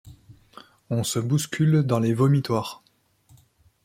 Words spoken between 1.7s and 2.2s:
dans les